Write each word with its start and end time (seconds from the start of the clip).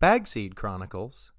Bagseed 0.00 0.54
Chronicles 0.54 1.30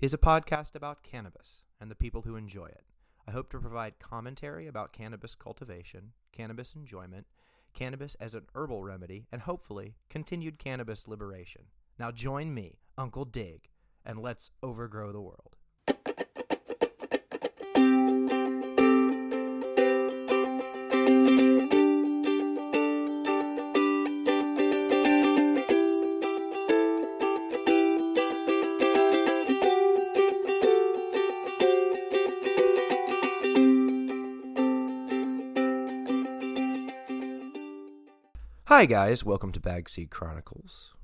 is 0.00 0.12
a 0.12 0.18
podcast 0.18 0.74
about 0.74 1.04
cannabis 1.04 1.62
and 1.80 1.88
the 1.88 1.94
people 1.94 2.22
who 2.22 2.34
enjoy 2.34 2.66
it. 2.66 2.82
I 3.28 3.30
hope 3.30 3.48
to 3.50 3.60
provide 3.60 4.00
commentary 4.00 4.66
about 4.66 4.92
cannabis 4.92 5.36
cultivation, 5.36 6.10
cannabis 6.32 6.74
enjoyment, 6.74 7.28
cannabis 7.74 8.16
as 8.16 8.34
an 8.34 8.46
herbal 8.56 8.82
remedy, 8.82 9.28
and 9.30 9.42
hopefully 9.42 9.94
continued 10.10 10.58
cannabis 10.58 11.06
liberation. 11.06 11.66
Now 11.96 12.10
join 12.10 12.52
me, 12.52 12.80
Uncle 12.98 13.24
Dig, 13.24 13.68
and 14.04 14.18
let's 14.20 14.50
overgrow 14.64 15.12
the 15.12 15.20
world. 15.20 15.56
Hi, 38.74 38.86
guys. 38.86 39.22
Welcome 39.22 39.52
to 39.52 39.60
Bagseed 39.60 40.08
Chronicles. 40.08 40.94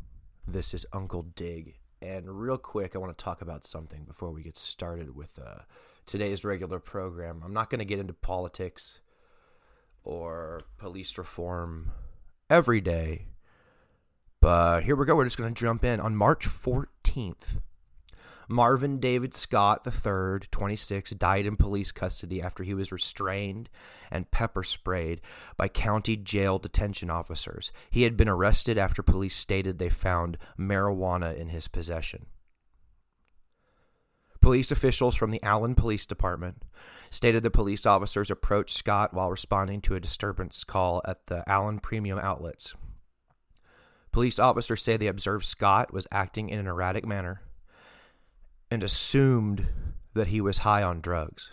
This 0.47 0.73
is 0.73 0.87
Uncle 0.91 1.21
Dig. 1.21 1.75
And 2.01 2.41
real 2.41 2.57
quick, 2.57 2.97
I 2.97 2.99
want 2.99 3.15
to 3.15 3.23
talk 3.23 3.43
about 3.43 3.63
something 3.63 4.05
before 4.05 4.31
we 4.31 4.43
get 4.43 4.57
started 4.57 5.15
with 5.15 5.39
uh, 5.39 5.65
today's 6.07 6.47
regular 6.47 6.79
program. 6.79 7.43
I'm 7.45 7.53
not 7.53 7.69
going 7.69 7.81
to 7.81 7.85
get 7.85 7.99
into 7.99 8.15
politics 8.15 9.01
or 10.03 10.63
police 10.79 11.19
reform 11.19 11.91
every 12.49 12.81
day. 12.81 13.27
But 14.41 14.85
here 14.85 14.97
we 14.97 15.05
go. 15.05 15.15
We're 15.15 15.25
just 15.25 15.37
going 15.37 15.53
to 15.53 15.61
jump 15.61 15.85
in. 15.85 16.01
On 16.01 16.17
March 16.17 16.49
14th, 16.49 17.61
Marvin 18.51 18.99
David 18.99 19.35
Scott 19.35 19.87
III, 19.87 20.41
26, 20.51 21.11
died 21.11 21.45
in 21.45 21.57
police 21.57 21.93
custody 21.93 22.41
after 22.41 22.65
he 22.65 22.73
was 22.73 22.91
restrained 22.91 23.69
and 24.11 24.31
pepper 24.31 24.63
sprayed 24.63 25.21
by 25.59 25.69
county 25.69 26.17
jail 26.17 26.59
detention 26.59 27.11
officers. 27.11 27.71
He 27.91 28.05
had 28.05 28.17
been 28.17 28.29
arrested 28.29 28.79
after 28.79 29.03
police 29.03 29.37
stated 29.37 29.79
they 29.79 29.91
found 29.91 30.39
marijuana 30.59 31.37
in 31.37 31.49
his 31.49 31.69
possession. 31.69 32.25
Police 34.41 34.71
officials 34.71 35.15
from 35.15 35.31
the 35.31 35.43
Allen 35.43 35.75
Police 35.75 36.07
Department 36.07 36.63
stated 37.11 37.43
the 37.43 37.51
police 37.51 37.85
officers 37.85 38.31
approached 38.31 38.75
Scott 38.75 39.13
while 39.13 39.31
responding 39.31 39.83
to 39.83 39.95
a 39.95 40.01
disturbance 40.01 40.65
call 40.65 41.03
at 41.05 41.27
the 41.27 41.47
Allen 41.47 41.81
Premium 41.81 42.19
Outlets. 42.19 42.75
Police 44.11 44.39
officers 44.39 44.81
say 44.81 44.97
they 44.97 45.07
observed 45.07 45.45
Scott 45.45 45.93
was 45.93 46.07
acting 46.11 46.49
in 46.49 46.59
an 46.59 46.67
erratic 46.67 47.07
manner 47.07 47.43
and 48.71 48.83
assumed 48.83 49.67
that 50.15 50.29
he 50.29 50.41
was 50.41 50.59
high 50.59 50.83
on 50.83 51.01
drugs. 51.01 51.51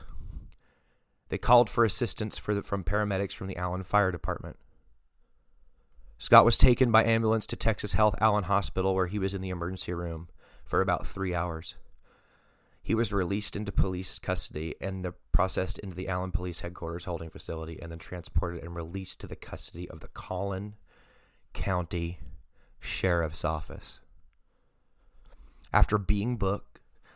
They 1.30 1.38
called 1.38 1.70
for 1.70 1.84
assistance 1.84 2.38
for 2.38 2.54
the, 2.54 2.62
from 2.62 2.84
paramedics 2.84 3.34
from 3.34 3.48
the 3.48 3.58
Allen 3.58 3.84
Fire 3.84 4.12
Department. 4.12 4.58
Scott 6.18 6.46
was 6.46 6.58
taken 6.58 6.92
by 6.92 7.04
ambulance 7.04 7.46
to 7.48 7.56
Texas 7.56 7.94
Health 7.94 8.16
Allen 8.22 8.46
Hospital, 8.46 8.96
where 8.96 9.08
he 9.08 9.20
was 9.20 9.34
in 9.34 9.42
the 9.42 9.50
emergency 9.50 9.94
room 9.94 10.30
for 10.64 10.82
about 10.82 11.06
three 11.06 11.36
hours. 11.36 11.76
He 12.82 12.96
was 12.96 13.12
released 13.12 13.56
into 13.56 13.72
police 13.72 14.20
custody 14.20 14.76
and 14.80 15.04
the, 15.04 15.14
processed 15.32 15.80
into 15.80 15.96
the 15.96 16.08
Allen 16.08 16.32
Police 16.32 16.62
Headquarters 16.62 17.06
holding 17.06 17.32
facility 17.32 17.80
and 17.82 17.92
then 17.92 18.00
transported 18.00 18.64
and 18.64 18.76
released 18.76 19.20
to 19.22 19.28
the 19.28 19.36
custody 19.36 19.90
of 19.90 20.02
the 20.02 20.08
Collin 20.10 20.76
County 21.54 22.20
Sheriff's 22.80 23.44
Office. 23.44 24.00
After 25.74 25.98
being 25.98 26.38
booked, 26.38 26.75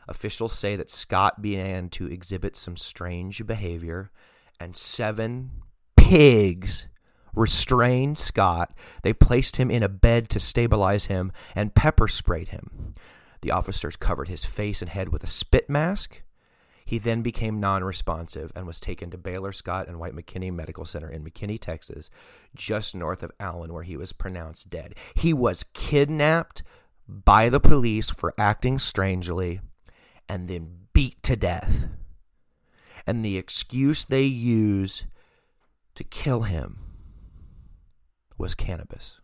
Officials 0.10 0.54
say 0.54 0.76
that 0.76 0.90
Scott 0.90 1.40
began 1.40 1.88
to 1.90 2.08
exhibit 2.08 2.56
some 2.56 2.76
strange 2.76 3.46
behavior, 3.46 4.10
and 4.60 4.76
seven 4.76 5.52
pigs 5.96 6.88
restrained 7.36 8.18
Scott. 8.18 8.74
They 9.04 9.14
placed 9.14 9.58
him 9.58 9.70
in 9.70 9.84
a 9.84 9.88
bed 9.88 10.28
to 10.30 10.40
stabilize 10.40 11.06
him 11.06 11.32
and 11.56 11.76
pepper 11.76 12.08
sprayed 12.08 12.50
him. 12.50 12.96
The 13.42 13.52
officers 13.52 13.96
covered 13.96 14.28
his 14.28 14.46
face 14.46 14.82
and 14.82 14.90
head 14.90 15.10
with 15.10 15.24
a 15.24 15.28
spit 15.28 15.70
mask. 15.70 16.24
He 16.84 16.98
then 16.98 17.22
became 17.22 17.60
non 17.60 17.84
responsive 17.84 18.52
and 18.56 18.66
was 18.66 18.80
taken 18.80 19.12
to 19.12 19.18
Baylor 19.18 19.52
Scott 19.52 19.88
and 19.88 20.00
White 20.00 20.16
McKinney 20.16 20.52
Medical 20.52 20.86
Center 20.86 21.08
in 21.08 21.24
McKinney, 21.24 21.60
Texas, 21.60 22.10
just 22.56 22.96
north 22.96 23.22
of 23.22 23.32
Allen, 23.40 23.72
where 23.72 23.84
he 23.84 23.96
was 23.96 24.12
pronounced 24.12 24.72
dead. 24.72 24.96
He 25.14 25.32
was 25.32 25.64
kidnapped 25.76 26.64
by 27.08 27.48
the 27.50 27.60
police 27.60 28.10
for 28.10 28.34
acting 28.40 28.80
strangely 28.80 29.62
and 30.30 30.48
then 30.48 30.86
beat 30.94 31.22
to 31.24 31.36
death. 31.36 31.88
And 33.06 33.26
the 33.26 33.38
excuse 33.38 34.06
they 34.06 34.24
use 34.24 35.06
to 35.96 36.04
kill 36.04 36.44
him 36.44 36.78
was 38.38 38.54
cannabis. 38.54 39.20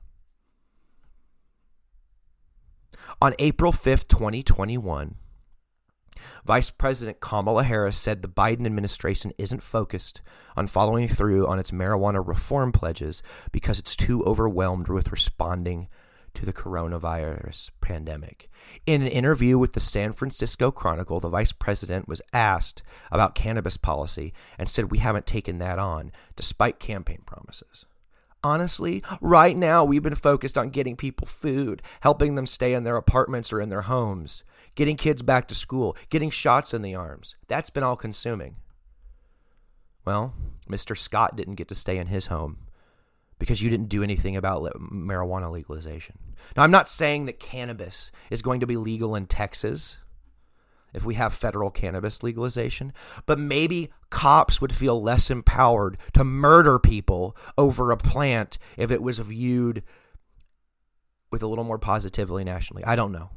On 3.22 3.36
April 3.38 3.72
5th, 3.72 4.08
2021, 4.08 5.16
Vice 6.44 6.70
President 6.72 7.20
Kamala 7.20 7.64
Harris 7.64 7.98
said 7.98 8.22
the 8.22 8.28
Biden 8.28 8.66
administration 8.66 9.32
isn't 9.38 9.62
focused 9.62 10.22
on 10.58 10.68
following 10.68 11.08
through 11.08 11.48
on 11.48 11.60
its 11.60 11.72
marijuana 11.72 12.26
reform 12.26 12.72
pledges 12.72 13.22
because 13.52 13.78
it's 13.78 13.96
too 13.96 14.24
overwhelmed 14.24 14.88
with 14.90 15.12
responding 15.12 15.88
to 16.36 16.46
the 16.46 16.54
coronavirus 16.54 17.72
pandemic. 17.82 18.50
In 18.86 19.02
an 19.02 19.08
interview 19.08 19.58
with 19.58 19.74
the 19.74 19.80
San 19.80 20.14
Francisco 20.14 20.72
Chronicle, 20.72 21.20
the 21.20 21.30
vice 21.30 21.52
president 21.52 22.08
was 22.08 22.22
asked 22.34 22.84
about 23.12 23.36
cannabis 23.36 23.78
policy 23.78 24.34
and 24.58 24.70
said, 24.70 24.92
We 24.92 25.00
haven't 25.00 25.26
taken 25.26 25.58
that 25.60 25.80
on, 25.80 26.12
despite 26.36 26.80
campaign 26.80 27.22
promises. 27.26 27.86
Honestly, 28.44 29.04
right 29.22 29.58
now 29.58 29.84
we've 29.84 30.04
been 30.04 30.14
focused 30.14 30.58
on 30.58 30.70
getting 30.70 30.96
people 30.96 31.26
food, 31.26 31.82
helping 32.02 32.36
them 32.36 32.46
stay 32.46 32.74
in 32.74 32.84
their 32.84 32.98
apartments 32.98 33.52
or 33.52 33.60
in 33.60 33.70
their 33.70 33.82
homes, 33.82 34.44
getting 34.76 34.98
kids 34.98 35.24
back 35.24 35.48
to 35.48 35.56
school, 35.56 35.98
getting 36.10 36.30
shots 36.30 36.74
in 36.74 36.84
the 36.84 36.94
arms. 36.94 37.36
That's 37.48 37.72
been 37.72 37.84
all 37.84 37.96
consuming. 37.96 38.58
Well, 40.06 40.36
Mr. 40.70 40.96
Scott 40.96 41.36
didn't 41.36 41.56
get 41.56 41.68
to 41.70 41.76
stay 41.76 41.98
in 41.98 42.08
his 42.08 42.28
home 42.28 42.65
because 43.40 43.62
you 43.62 43.70
didn't 43.70 43.90
do 43.90 44.04
anything 44.04 44.36
about 44.36 44.64
marijuana 44.80 45.52
legalization. 45.52 46.18
Now, 46.56 46.64
I'm 46.64 46.72
not 46.72 46.90
saying 46.90 47.26
that 47.26 47.40
cannabis 47.40 48.12
is 48.30 48.42
going 48.42 48.60
to 48.60 48.68
be 48.68 48.78
legal 48.78 49.16
in 49.16 49.26
Texas 49.26 49.98
if 50.94 51.04
we 51.04 51.16
have 51.16 51.34
federal 51.34 51.70
cannabis 51.70 52.24
legalization, 52.24 52.94
but 53.26 53.38
maybe 53.38 53.92
cops 54.10 54.62
would 54.62 54.74
feel 54.74 55.02
less 55.02 55.30
empowered 55.30 55.98
to 56.14 56.24
murder 56.24 56.80
people 56.80 57.36
over 57.58 57.92
a 57.92 57.98
plant 57.98 58.58
if 58.78 58.92
it 58.92 59.02
was 59.02 59.20
viewed 59.20 59.84
with 61.32 61.44
a 61.44 61.48
little 61.48 61.66
more 61.66 61.78
positively 61.78 62.46
nationally. 62.46 62.84
I 62.86 62.96
don't 62.96 63.12
know. 63.12 63.32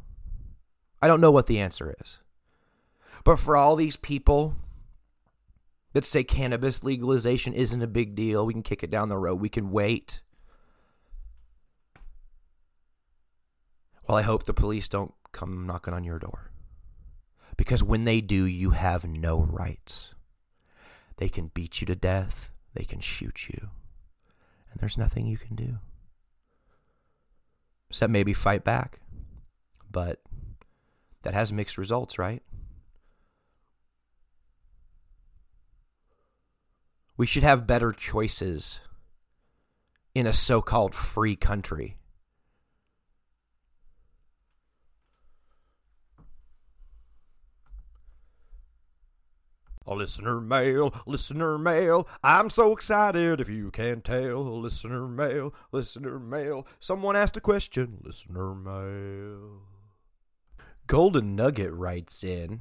I 1.02 1.08
don't 1.08 1.20
know 1.20 1.32
what 1.32 1.48
the 1.48 1.58
answer 1.58 1.96
is. 2.00 2.18
But 3.24 3.40
for 3.40 3.56
all 3.56 3.74
these 3.74 3.96
people 3.96 4.54
that 5.98 6.04
say 6.04 6.22
cannabis 6.22 6.84
legalization 6.84 7.52
isn't 7.52 7.82
a 7.82 7.88
big 7.88 8.14
deal. 8.14 8.46
We 8.46 8.52
can 8.52 8.62
kick 8.62 8.84
it 8.84 8.90
down 8.90 9.08
the 9.08 9.18
road. 9.18 9.40
We 9.40 9.48
can 9.48 9.72
wait. 9.72 10.20
Well, 14.06 14.16
I 14.16 14.22
hope 14.22 14.44
the 14.44 14.54
police 14.54 14.88
don't 14.88 15.12
come 15.32 15.66
knocking 15.66 15.92
on 15.92 16.04
your 16.04 16.20
door. 16.20 16.52
Because 17.56 17.82
when 17.82 18.04
they 18.04 18.20
do, 18.20 18.44
you 18.44 18.70
have 18.70 19.08
no 19.08 19.40
rights. 19.40 20.14
They 21.16 21.28
can 21.28 21.50
beat 21.52 21.80
you 21.80 21.86
to 21.88 21.96
death, 21.96 22.52
they 22.74 22.84
can 22.84 23.00
shoot 23.00 23.48
you, 23.48 23.70
and 24.70 24.78
there's 24.78 24.96
nothing 24.96 25.26
you 25.26 25.36
can 25.36 25.56
do. 25.56 25.78
Except 27.90 28.12
maybe 28.12 28.32
fight 28.32 28.62
back. 28.62 29.00
But 29.90 30.22
that 31.22 31.34
has 31.34 31.52
mixed 31.52 31.76
results, 31.76 32.20
right? 32.20 32.44
We 37.18 37.26
should 37.26 37.42
have 37.42 37.66
better 37.66 37.90
choices 37.90 38.78
in 40.14 40.24
a 40.24 40.32
so 40.32 40.62
called 40.62 40.94
free 40.94 41.34
country. 41.34 41.96
A 49.84 49.94
listener 49.94 50.40
mail, 50.40 50.94
listener 51.06 51.58
mail. 51.58 52.06
I'm 52.22 52.50
so 52.50 52.72
excited 52.72 53.40
if 53.40 53.48
you 53.48 53.72
can't 53.72 54.04
tell. 54.04 54.60
Listener 54.60 55.08
mail, 55.08 55.52
listener 55.72 56.20
mail. 56.20 56.68
Someone 56.78 57.16
asked 57.16 57.36
a 57.36 57.40
question. 57.40 57.98
Listener 58.04 58.54
mail. 58.54 59.62
Golden 60.86 61.34
Nugget 61.34 61.72
writes 61.72 62.22
in 62.22 62.60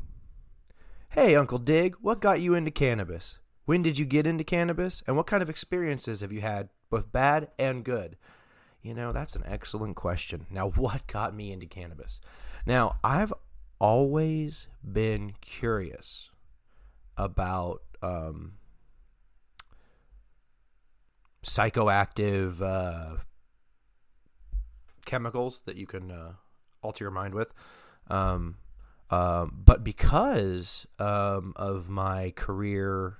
Hey, 1.09 1.36
Uncle 1.36 1.59
Dig, 1.59 1.95
what 2.01 2.21
got 2.21 2.42
you 2.42 2.56
into 2.56 2.71
cannabis? 2.71 3.38
When 3.68 3.81
did 3.81 4.00
you 4.00 4.06
get 4.06 4.25
into 4.25 4.46
cannabis? 4.46 5.04
And 5.06 5.18
what 5.18 5.28
kind 5.28 5.44
of 5.44 5.50
experiences 5.50 6.22
have 6.22 6.31
you 6.31 6.40
had, 6.40 6.69
both 6.90 7.12
bad 7.12 7.50
and 7.60 7.84
good? 7.84 8.16
You 8.81 8.94
know, 8.94 9.12
that's 9.12 9.36
an 9.36 9.44
excellent 9.46 9.98
question. 9.98 10.46
Now, 10.50 10.69
what 10.75 11.06
got 11.06 11.36
me 11.36 11.52
into 11.52 11.66
cannabis? 11.66 12.22
Now, 12.66 12.96
I've 13.04 13.34
always 13.78 14.69
been 14.90 15.34
curious 15.42 16.31
about 17.18 17.81
um, 18.02 18.54
psychoactive 21.44 22.62
uh, 22.62 23.18
chemicals 25.04 25.64
that 25.66 25.75
you 25.75 25.86
can 25.86 26.10
uh, 26.10 26.31
alter 26.81 27.04
your 27.04 27.12
mind 27.12 27.34
with. 27.34 27.52
Um, 28.10 28.60
um, 29.10 29.62
but 29.66 29.84
because 29.84 30.88
um, 31.00 31.52
of 31.58 31.90
my 31.90 32.31
career 32.31 33.18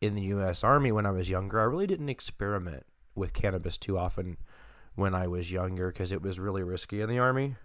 in 0.00 0.14
the 0.14 0.22
U.S. 0.22 0.62
Army 0.62 0.92
when 0.92 1.06
I 1.06 1.10
was 1.10 1.28
younger, 1.28 1.60
I 1.60 1.64
really 1.64 1.86
didn't 1.86 2.08
experiment 2.08 2.84
with 3.14 3.32
cannabis 3.32 3.78
too 3.78 3.98
often 3.98 4.36
when 4.94 5.14
I 5.14 5.26
was 5.26 5.52
younger 5.52 5.92
because 5.92 6.12
it 6.12 6.22
was 6.22 6.40
really 6.40 6.62
risky 6.62 7.00
in 7.00 7.08
the 7.08 7.18
Army. 7.18 7.56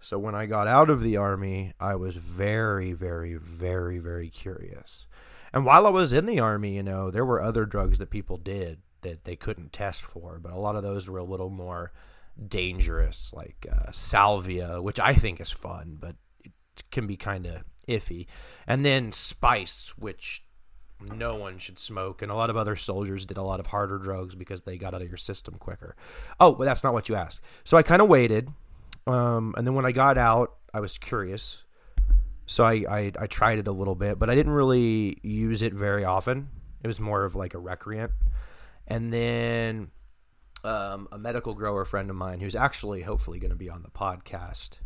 So 0.00 0.18
when 0.18 0.34
I 0.34 0.46
got 0.46 0.66
out 0.66 0.88
of 0.88 1.02
the 1.02 1.16
Army, 1.16 1.74
I 1.78 1.94
was 1.94 2.16
very, 2.16 2.92
very, 2.92 3.34
very, 3.34 3.98
very 3.98 4.28
curious. 4.30 5.06
And 5.52 5.66
while 5.66 5.86
I 5.86 5.90
was 5.90 6.12
in 6.12 6.26
the 6.26 6.40
Army, 6.40 6.76
you 6.76 6.82
know, 6.82 7.10
there 7.10 7.24
were 7.24 7.42
other 7.42 7.66
drugs 7.66 7.98
that 7.98 8.10
people 8.10 8.38
did 8.38 8.78
that 9.02 9.24
they 9.24 9.36
couldn't 9.36 9.72
test 9.72 10.02
for, 10.02 10.38
but 10.38 10.52
a 10.52 10.58
lot 10.58 10.76
of 10.76 10.82
those 10.82 11.08
were 11.08 11.18
a 11.18 11.24
little 11.24 11.50
more 11.50 11.92
dangerous, 12.48 13.32
like 13.34 13.66
uh, 13.70 13.90
salvia, 13.92 14.80
which 14.80 15.00
I 15.00 15.12
think 15.12 15.40
is 15.40 15.50
fun, 15.50 15.98
but 16.00 16.16
it 16.44 16.52
can 16.90 17.06
be 17.06 17.16
kind 17.16 17.46
of 17.46 17.64
iffy. 17.88 18.26
And 18.66 18.84
then 18.84 19.12
spice, 19.12 19.94
which 19.98 20.44
no 21.00 21.34
one 21.36 21.58
should 21.58 21.78
smoke. 21.78 22.22
And 22.22 22.30
a 22.30 22.34
lot 22.34 22.50
of 22.50 22.56
other 22.56 22.76
soldiers 22.76 23.26
did 23.26 23.36
a 23.36 23.42
lot 23.42 23.60
of 23.60 23.68
harder 23.68 23.98
drugs 23.98 24.34
because 24.34 24.62
they 24.62 24.76
got 24.76 24.94
out 24.94 25.02
of 25.02 25.08
your 25.08 25.16
system 25.16 25.54
quicker. 25.58 25.96
Oh, 26.38 26.54
but 26.54 26.64
that's 26.64 26.84
not 26.84 26.92
what 26.92 27.08
you 27.08 27.14
asked. 27.14 27.40
So 27.64 27.76
I 27.76 27.82
kind 27.82 28.02
of 28.02 28.08
waited. 28.08 28.48
Um, 29.06 29.54
and 29.56 29.66
then 29.66 29.74
when 29.74 29.86
I 29.86 29.92
got 29.92 30.18
out, 30.18 30.56
I 30.72 30.80
was 30.80 30.98
curious. 30.98 31.64
So 32.46 32.64
I, 32.64 32.84
I, 32.88 33.12
I 33.18 33.26
tried 33.26 33.58
it 33.58 33.68
a 33.68 33.72
little 33.72 33.94
bit, 33.94 34.18
but 34.18 34.28
I 34.28 34.34
didn't 34.34 34.52
really 34.52 35.18
use 35.22 35.62
it 35.62 35.72
very 35.72 36.04
often. 36.04 36.48
It 36.82 36.88
was 36.88 37.00
more 37.00 37.24
of 37.24 37.34
like 37.34 37.54
a 37.54 37.58
recreant. 37.58 38.12
And 38.86 39.12
then 39.12 39.90
um, 40.64 41.08
a 41.12 41.18
medical 41.18 41.54
grower 41.54 41.84
friend 41.84 42.10
of 42.10 42.16
mine 42.16 42.40
who's 42.40 42.56
actually 42.56 43.02
hopefully 43.02 43.38
going 43.38 43.50
to 43.50 43.56
be 43.56 43.70
on 43.70 43.82
the 43.82 43.90
podcast 43.90 44.78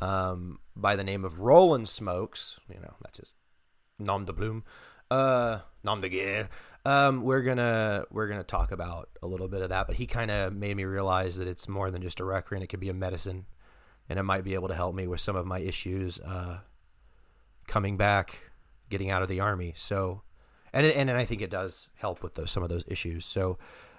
um, 0.00 0.58
by 0.76 0.96
the 0.96 1.04
name 1.04 1.24
of 1.24 1.40
Roland 1.40 1.88
Smokes. 1.88 2.60
You 2.72 2.80
know, 2.80 2.94
that's 3.02 3.18
his 3.18 3.34
nom 3.98 4.24
de 4.24 4.32
plume. 4.32 4.64
Uh, 5.10 5.60
nom 5.82 6.00
de 6.00 6.08
guerre. 6.08 6.48
Um, 6.84 7.22
we're 7.22 7.42
gonna 7.42 8.04
we're 8.10 8.28
gonna 8.28 8.44
talk 8.44 8.72
about 8.72 9.08
a 9.22 9.26
little 9.26 9.48
bit 9.48 9.62
of 9.62 9.70
that, 9.70 9.86
but 9.86 9.96
he 9.96 10.06
kind 10.06 10.30
of 10.30 10.54
made 10.54 10.76
me 10.76 10.84
realize 10.84 11.36
that 11.36 11.48
it's 11.48 11.68
more 11.68 11.90
than 11.90 12.02
just 12.02 12.20
a 12.20 12.24
recreant; 12.24 12.64
it 12.64 12.68
could 12.68 12.80
be 12.80 12.88
a 12.88 12.94
medicine, 12.94 13.46
and 14.08 14.18
it 14.18 14.22
might 14.22 14.44
be 14.44 14.54
able 14.54 14.68
to 14.68 14.74
help 14.74 14.94
me 14.94 15.06
with 15.06 15.20
some 15.20 15.36
of 15.36 15.46
my 15.46 15.58
issues 15.58 16.18
uh, 16.20 16.60
coming 17.66 17.96
back, 17.96 18.50
getting 18.88 19.10
out 19.10 19.22
of 19.22 19.28
the 19.28 19.40
army. 19.40 19.74
So, 19.76 20.22
and 20.72 20.86
it, 20.86 20.96
and 20.96 21.10
I 21.10 21.24
think 21.24 21.42
it 21.42 21.50
does 21.50 21.88
help 21.96 22.22
with 22.22 22.34
those 22.34 22.50
some 22.50 22.62
of 22.62 22.68
those 22.68 22.84
issues. 22.86 23.24
So, 23.24 23.58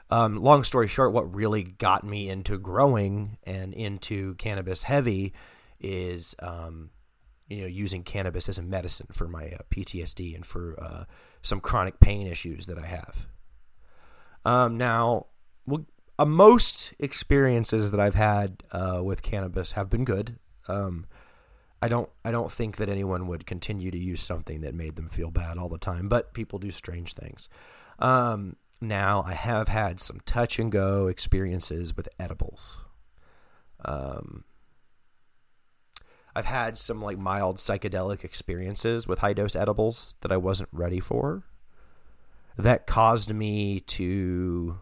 um, 0.09 0.37
long 0.37 0.63
story 0.63 0.87
short, 0.87 1.13
what 1.13 1.33
really 1.33 1.63
got 1.63 2.03
me 2.03 2.29
into 2.29 2.57
growing 2.57 3.37
and 3.43 3.73
into 3.73 4.35
cannabis 4.35 4.83
heavy 4.83 5.33
is 5.79 6.35
um, 6.39 6.89
you 7.49 7.61
know 7.61 7.67
using 7.67 8.03
cannabis 8.03 8.47
as 8.47 8.57
a 8.57 8.61
medicine 8.61 9.07
for 9.11 9.27
my 9.27 9.47
uh, 9.47 9.57
PTSD 9.71 10.35
and 10.35 10.45
for 10.45 10.75
uh, 10.81 11.03
some 11.41 11.59
chronic 11.59 11.99
pain 11.99 12.27
issues 12.27 12.67
that 12.67 12.77
I 12.77 12.85
have. 12.85 13.27
Um, 14.45 14.77
now, 14.77 15.27
well, 15.65 15.85
uh, 16.17 16.25
most 16.25 16.93
experiences 16.99 17.91
that 17.91 17.99
I've 17.99 18.15
had 18.15 18.63
uh, 18.71 19.01
with 19.03 19.21
cannabis 19.21 19.73
have 19.73 19.89
been 19.89 20.05
good. 20.05 20.37
Um, 20.67 21.05
I 21.81 21.87
don't 21.87 22.09
I 22.23 22.31
don't 22.31 22.51
think 22.51 22.77
that 22.77 22.89
anyone 22.89 23.27
would 23.27 23.45
continue 23.45 23.89
to 23.91 23.97
use 23.97 24.21
something 24.21 24.61
that 24.61 24.75
made 24.75 24.95
them 24.95 25.09
feel 25.09 25.31
bad 25.31 25.57
all 25.57 25.69
the 25.69 25.77
time, 25.77 26.09
but 26.09 26.33
people 26.33 26.59
do 26.59 26.71
strange 26.71 27.13
things. 27.13 27.49
Um, 27.99 28.55
now, 28.81 29.23
I 29.25 29.33
have 29.33 29.67
had 29.67 29.99
some 29.99 30.21
touch 30.25 30.59
and 30.59 30.71
go 30.71 31.07
experiences 31.07 31.95
with 31.95 32.07
edibles. 32.19 32.85
Um, 33.83 34.45
I've 36.35 36.45
had 36.45 36.77
some 36.77 37.01
like 37.01 37.17
mild 37.17 37.57
psychedelic 37.57 38.23
experiences 38.23 39.07
with 39.07 39.19
high 39.19 39.33
dose 39.33 39.55
edibles 39.55 40.15
that 40.21 40.31
I 40.31 40.37
wasn't 40.37 40.69
ready 40.71 40.99
for. 40.99 41.43
That 42.57 42.87
caused 42.87 43.33
me 43.33 43.79
to 43.81 44.77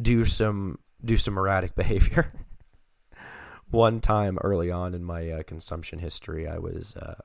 do 0.00 0.24
some 0.24 0.78
do 1.04 1.16
some 1.16 1.38
erratic 1.38 1.74
behavior. 1.76 2.32
One 3.70 4.00
time 4.00 4.38
early 4.42 4.70
on 4.70 4.94
in 4.94 5.04
my 5.04 5.28
uh, 5.30 5.42
consumption 5.42 5.98
history, 5.98 6.46
I 6.46 6.58
was 6.58 6.96
uh, 6.96 7.16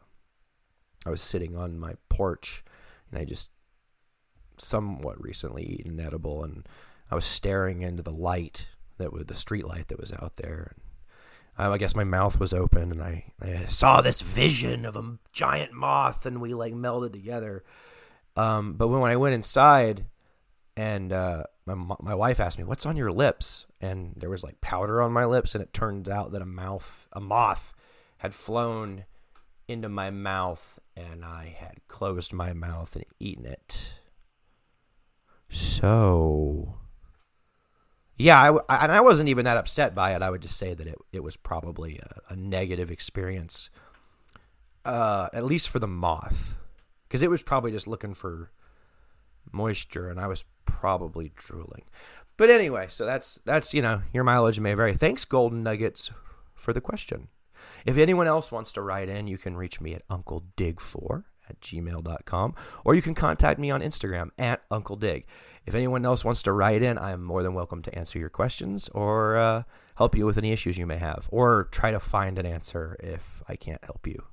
I 1.06 1.10
was 1.10 1.22
sitting 1.22 1.56
on 1.56 1.80
my 1.80 1.94
porch 2.10 2.64
and 3.12 3.20
I 3.20 3.26
just 3.26 3.52
somewhat 4.58 5.22
recently 5.22 5.64
eaten 5.64 6.00
edible, 6.00 6.44
and 6.44 6.68
I 7.10 7.16
was 7.16 7.26
staring 7.26 7.82
into 7.82 8.04
the 8.04 8.14
light 8.14 8.68
that 8.98 9.12
was 9.12 9.26
the 9.26 9.36
street 9.36 9.66
light 9.66 9.88
that 9.90 10.00
was 10.00 10.14
out 10.14 10.38
there. 10.38 10.76
I 11.70 11.78
guess 11.78 11.96
my 11.96 12.04
mouth 12.04 12.40
was 12.40 12.54
open, 12.54 12.92
and 12.92 13.04
I, 13.04 13.34
I 13.42 13.66
saw 13.68 14.02
this 14.02 14.22
vision 14.22 14.86
of 14.86 14.96
a 14.96 15.18
giant 15.32 15.74
moth, 15.74 16.26
and 16.26 16.42
we 16.42 16.54
like 16.54 16.74
melded 16.74 17.14
together. 17.14 17.64
Um, 18.36 18.74
but 18.74 18.88
when, 18.88 19.02
when 19.02 19.12
I 19.12 19.18
went 19.18 19.36
inside, 19.36 20.06
and 20.76 21.12
uh, 21.12 21.44
my 21.66 21.96
my 22.00 22.16
wife 22.16 22.40
asked 22.40 22.58
me, 22.58 22.64
"What's 22.64 22.86
on 22.86 22.98
your 22.98 23.12
lips?" 23.12 23.68
and 23.82 24.14
there 24.16 24.30
was 24.30 24.44
like 24.44 24.62
powder 24.62 25.02
on 25.02 25.12
my 25.12 25.26
lips, 25.26 25.56
and 25.56 25.64
it 25.64 25.74
turns 25.74 26.08
out 26.08 26.32
that 26.32 26.42
a 26.42 26.46
mouth, 26.46 27.08
a 27.12 27.20
moth, 27.20 27.74
had 28.18 28.34
flown 28.34 29.06
into 29.68 29.90
my 29.90 30.12
mouth, 30.12 30.80
and 30.96 31.26
I 31.26 31.56
had 31.58 31.80
closed 31.88 32.32
my 32.32 32.54
mouth 32.54 32.96
and 32.96 33.06
eaten 33.20 33.46
it. 33.46 33.96
So, 35.50 36.76
yeah, 38.22 38.58
I, 38.70 38.84
and 38.84 38.92
I 38.92 39.02
wasn't 39.02 39.30
even 39.30 39.46
that 39.46 39.58
upset 39.58 39.96
by 39.96 40.16
it. 40.16 40.22
I 40.22 40.30
would 40.30 40.42
just 40.42 40.58
say 40.58 40.74
that 40.74 40.88
it, 40.88 40.98
it 41.12 41.24
was 41.24 41.38
probably 41.38 42.00
a, 42.00 42.34
a 42.34 42.36
negative 42.36 42.92
experience, 42.92 43.70
uh, 44.86 45.30
at 45.34 45.44
least 45.44 45.70
for 45.70 45.80
the 45.80 45.88
moth, 45.88 46.56
because 47.08 47.24
it 47.24 47.30
was 47.30 47.42
probably 47.42 47.72
just 47.72 47.88
looking 47.88 48.14
for 48.14 48.52
moisture, 49.52 50.10
and 50.10 50.20
I 50.20 50.28
was 50.28 50.46
probably 50.66 51.32
drooling. 51.36 51.84
But 52.38 52.50
anyway, 52.50 52.88
so 52.90 53.06
that's 53.06 53.40
that's 53.46 53.74
you 53.74 53.82
know 53.82 54.02
your 54.14 54.24
mileage 54.24 54.60
may 54.60 54.74
vary. 54.74 54.94
Thanks, 54.94 55.26
Golden 55.26 55.64
Nuggets, 55.64 56.12
for 56.54 56.74
the 56.74 56.82
question. 56.82 57.28
If 57.86 57.98
anyone 57.98 58.28
else 58.28 58.52
wants 58.52 58.72
to 58.74 58.82
write 58.82 59.10
in, 59.10 59.28
you 59.28 59.38
can 59.38 59.58
reach 59.58 59.82
me 59.82 59.94
at 59.94 60.04
Uncle 60.10 60.44
Dig 60.56 60.80
Four 60.80 61.26
at 61.50 61.60
gmail.com, 61.62 62.56
or 62.84 62.96
you 62.96 63.02
can 63.02 63.16
contact 63.16 63.60
me 63.60 63.72
on 63.72 63.82
Instagram 63.82 64.30
at 64.38 64.62
Uncle 64.70 64.96
Dig. 64.96 65.26
If 65.66 65.76
anyone 65.76 66.06
else 66.06 66.26
wants 66.26 66.42
to 66.44 66.52
write 66.52 66.82
in, 66.82 66.98
I 66.98 67.12
am 67.12 67.24
more 67.24 67.44
than 67.44 67.54
welcome 67.54 67.82
to 67.84 67.96
answer 67.98 68.18
your 68.18 68.30
questions 68.30 68.90
or 68.90 69.38
uh, 69.38 69.64
help 69.96 70.16
you 70.16 70.26
with 70.26 70.38
any 70.38 70.52
issues 70.52 70.78
you 70.78 70.88
may 70.88 70.98
have, 70.98 71.28
or 71.32 71.68
try 71.72 71.92
to 71.92 72.00
find 72.00 72.40
an 72.40 72.46
answer 72.46 72.98
if 73.00 73.44
I 73.48 73.56
can't 73.56 73.84
help 73.84 74.08
you. 74.08 74.24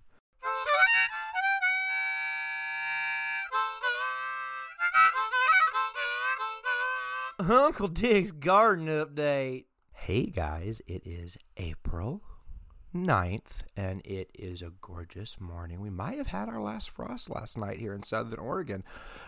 Uncle 7.39 7.89
Dig's 7.89 8.33
garden 8.33 8.87
update. 8.87 9.67
Hey 9.93 10.27
guys, 10.27 10.83
it 10.87 11.03
is 11.05 11.37
April 11.57 12.23
9th, 12.95 13.63
and 13.77 14.01
it 14.05 14.31
is 14.35 14.63
a 14.63 14.73
gorgeous 14.81 15.41
morning. 15.41 15.81
We 15.81 15.91
might 15.91 16.19
have 16.19 16.29
had 16.29 16.49
our 16.49 16.61
last 16.61 16.91
frost 16.91 17.31
last 17.31 17.59
night 17.59 17.79
here 17.79 17.95
in 17.95 18.03
southern 18.03 18.39
Oregon. 18.39 18.85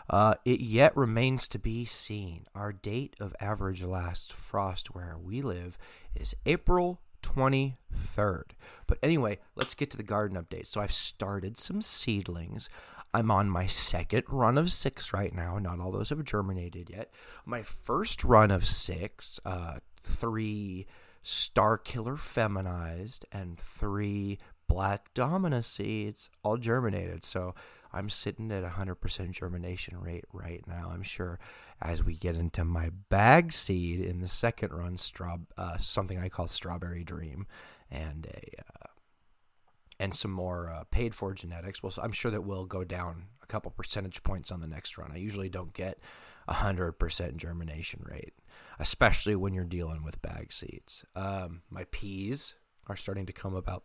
Uh, 0.09 0.35
it 0.45 0.61
yet 0.61 0.97
remains 0.97 1.49
to 1.49 1.59
be 1.59 1.85
seen. 1.85 2.45
Our 2.55 2.73
date 2.73 3.17
of 3.21 3.35
average 3.40 3.83
last 3.85 4.33
frost 4.33 4.95
where 4.95 5.17
we 5.23 5.43
live 5.43 5.79
is 6.14 6.35
April 6.47 7.00
23rd. 7.23 8.52
But 8.87 8.99
anyway, 9.02 9.38
let's 9.55 9.75
get 9.75 9.90
to 9.90 9.97
the 9.97 10.02
garden 10.02 10.43
update. 10.43 10.67
So 10.67 10.81
I've 10.81 10.93
started 10.93 11.59
some 11.59 11.83
seedlings. 11.83 12.71
I'm 13.12 13.31
on 13.31 13.50
my 13.50 13.67
second 13.67 14.25
run 14.29 14.57
of 14.57 14.71
six 14.71 15.12
right 15.12 15.35
now. 15.35 15.59
Not 15.59 15.81
all 15.81 15.90
those 15.90 16.11
have 16.11 16.25
germinated 16.25 16.90
yet. 16.90 17.11
My 17.45 17.62
first 17.62 18.25
run 18.25 18.50
of 18.50 18.67
six, 18.67 19.40
uh, 19.45 19.79
three 20.00 20.87
Star 21.23 21.77
Killer 21.77 22.17
feminized, 22.17 23.27
and 23.33 23.59
three 23.59 24.39
Black 24.69 25.12
Domina 25.15 25.62
seeds 25.62 26.31
all 26.43 26.57
germinated. 26.57 27.25
So 27.25 27.55
I'm 27.93 28.09
sitting 28.09 28.53
at 28.53 28.65
100% 28.65 29.31
germination 29.33 29.99
rate 29.99 30.25
right 30.33 30.62
now. 30.67 30.91
I'm 30.93 31.03
sure 31.03 31.41
as 31.83 32.05
we 32.05 32.15
get 32.15 32.37
into 32.37 32.65
my 32.65 32.91
bag 33.09 33.53
seed 33.53 34.00
in 34.00 34.21
the 34.21 34.29
second 34.29 34.73
run, 34.73 34.97
straw, 34.97 35.39
uh, 35.59 35.77
something 35.79 36.19
I 36.19 36.29
call 36.29 36.47
Strawberry 36.47 37.05
Dream, 37.05 37.47
and 37.91 38.27
a 38.27 38.61
uh, 38.61 38.87
and 39.99 40.15
some 40.15 40.31
more 40.31 40.71
uh, 40.71 40.85
paid 40.91 41.15
for 41.15 41.35
genetics. 41.35 41.83
Well, 41.83 41.91
so 41.91 42.00
I'm 42.03 42.12
sure 42.12 42.31
that 42.31 42.43
will 42.43 42.65
go 42.65 42.85
down 42.85 43.25
a 43.43 43.47
couple 43.47 43.71
percentage 43.71 44.23
points 44.23 44.50
on 44.50 44.61
the 44.61 44.67
next 44.67 44.97
run. 44.97 45.12
I 45.12 45.19
usually 45.19 45.50
don't 45.50 45.75
get 45.75 45.99
a 46.49 46.55
hundred 46.55 46.93
percent 46.93 47.37
germination 47.37 48.03
rate. 48.09 48.33
Especially 48.81 49.37
when 49.37 49.53
you're 49.53 49.65
dealing 49.65 50.03
with 50.03 50.23
bag 50.23 50.51
seeds. 50.53 51.05
Um, 51.15 51.61
my 51.69 51.85
peas 51.91 52.55
are 52.87 52.97
starting 52.97 53.27
to 53.27 53.33
come 53.33 53.55
about 53.55 53.85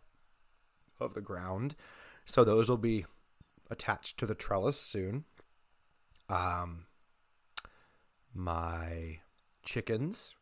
of 0.98 1.12
the 1.12 1.20
ground, 1.20 1.76
so 2.24 2.42
those 2.42 2.70
will 2.70 2.78
be 2.78 3.04
attached 3.70 4.18
to 4.18 4.26
the 4.26 4.34
trellis 4.34 4.80
soon. 4.80 5.24
Um, 6.30 6.86
my 8.34 9.18
chickens 9.62 10.34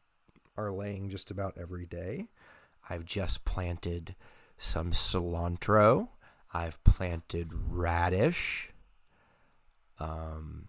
are 0.57 0.71
laying 0.71 1.11
just 1.11 1.33
about 1.33 1.59
every 1.61 1.85
day. 1.85 2.29
I've 2.89 3.05
just 3.05 3.45
planted 3.45 4.15
some 4.57 4.93
cilantro. 4.93 6.11
I've 6.53 6.83
planted 6.85 7.51
radish. 7.53 8.71
Um, 9.99 10.69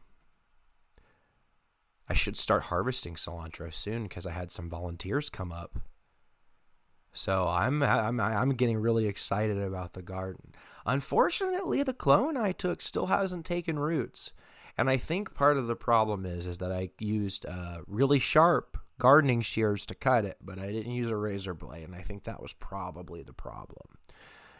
I 2.07 2.13
should 2.13 2.37
start 2.37 2.63
harvesting 2.63 3.15
cilantro 3.15 3.73
soon 3.73 4.03
because 4.03 4.25
I 4.25 4.31
had 4.31 4.51
some 4.51 4.69
volunteers 4.69 5.29
come 5.29 5.51
up. 5.51 5.79
So 7.13 7.47
I'm 7.47 7.81
I'm 7.81 8.19
I'm 8.19 8.49
getting 8.51 8.77
really 8.77 9.07
excited 9.07 9.57
about 9.57 9.93
the 9.93 10.01
garden. 10.01 10.53
Unfortunately, 10.85 11.81
the 11.81 11.93
clone 11.93 12.37
I 12.37 12.51
took 12.51 12.81
still 12.81 13.07
hasn't 13.07 13.45
taken 13.45 13.79
roots, 13.79 14.33
and 14.77 14.89
I 14.89 14.97
think 14.97 15.33
part 15.33 15.57
of 15.57 15.67
the 15.67 15.77
problem 15.77 16.25
is 16.25 16.45
is 16.45 16.57
that 16.57 16.73
I 16.73 16.89
used 16.99 17.45
uh, 17.45 17.79
really 17.87 18.19
sharp 18.19 18.77
gardening 18.99 19.41
shears 19.41 19.85
to 19.85 19.95
cut 19.95 20.25
it, 20.25 20.37
but 20.41 20.59
I 20.59 20.71
didn't 20.71 20.91
use 20.91 21.09
a 21.09 21.17
razor 21.17 21.53
blade, 21.53 21.85
and 21.85 21.95
I 21.95 22.01
think 22.01 22.25
that 22.25 22.41
was 22.41 22.53
probably 22.53 23.23
the 23.23 23.33
problem. 23.33 23.97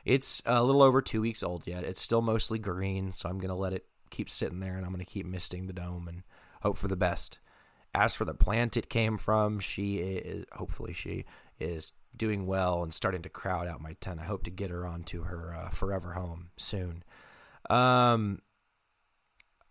It's 0.05 0.41
a 0.45 0.63
little 0.63 0.83
over 0.83 1.01
two 1.01 1.21
weeks 1.21 1.43
old 1.43 1.67
yet. 1.67 1.83
It's 1.83 2.01
still 2.01 2.21
mostly 2.21 2.57
green, 2.57 3.11
so 3.11 3.27
I'm 3.27 3.37
gonna 3.37 3.55
let 3.55 3.73
it 3.73 3.85
keep 4.11 4.29
sitting 4.29 4.61
there, 4.61 4.77
and 4.77 4.85
I'm 4.85 4.91
gonna 4.91 5.03
keep 5.03 5.25
misting 5.25 5.67
the 5.67 5.73
dome 5.73 6.07
and 6.07 6.23
hope 6.65 6.77
for 6.77 6.87
the 6.87 6.95
best. 6.95 7.37
As 7.93 8.15
for 8.15 8.25
the 8.25 8.33
plant 8.33 8.75
it 8.75 8.89
came 8.89 9.17
from, 9.19 9.59
she 9.59 9.97
is 9.97 10.45
hopefully 10.53 10.93
she 10.93 11.25
is 11.59 11.93
doing 12.17 12.47
well 12.47 12.81
and 12.81 12.91
starting 12.91 13.21
to 13.21 13.29
crowd 13.29 13.67
out 13.67 13.81
my 13.81 13.93
tent. 14.01 14.19
I 14.19 14.25
hope 14.25 14.43
to 14.45 14.51
get 14.51 14.71
her 14.71 14.85
onto 14.85 15.23
her 15.23 15.55
uh, 15.55 15.69
forever 15.69 16.13
home 16.13 16.49
soon. 16.57 17.03
Um, 17.69 18.41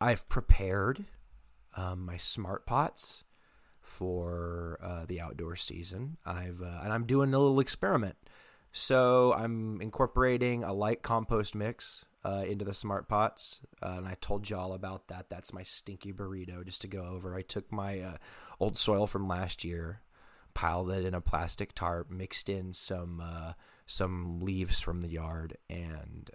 I've 0.01 0.29
prepared 0.29 1.05
um, 1.77 2.07
my 2.07 2.17
smart 2.17 2.65
pots 2.65 3.25
for 3.81 4.79
uh, 4.81 5.05
the 5.07 5.21
outdoor 5.21 5.57
season. 5.57 6.17
I've 6.25 6.63
uh, 6.63 6.81
and 6.85 6.93
I'm 6.93 7.07
doing 7.07 7.35
a 7.35 7.39
little 7.39 7.61
experiment. 7.61 8.17
So 8.77 9.33
I'm 9.33 9.81
incorporating 9.81 10.65
a 10.65 10.73
light 10.73 11.03
compost 11.03 11.55
mix 11.55 12.05
uh, 12.25 12.43
into 12.45 12.65
the 12.65 12.75
smart 12.75 13.09
pots, 13.09 13.61
uh, 13.81 13.95
and 13.99 14.09
I 14.09 14.17
told 14.21 14.51
y'all 14.51 14.73
about 14.73 15.07
that. 15.09 15.31
That's 15.31 15.53
my 15.53 15.63
stinky 15.63 16.13
burrito. 16.13 16.65
Just 16.65 16.81
to 16.81 16.89
go 16.89 17.05
over, 17.05 17.37
I 17.37 17.43
took 17.43 17.71
my 17.71 18.01
uh, 18.01 18.17
old 18.59 18.77
soil 18.77 19.07
from 19.07 19.29
last 19.29 19.63
year, 19.63 20.01
piled 20.55 20.91
it 20.91 21.05
in 21.05 21.15
a 21.15 21.21
plastic 21.21 21.73
tarp, 21.73 22.11
mixed 22.11 22.49
in 22.49 22.73
some 22.73 23.23
uh, 23.25 23.53
some 23.87 24.41
leaves 24.41 24.81
from 24.81 25.03
the 25.03 25.11
yard, 25.11 25.57
and 25.71 26.33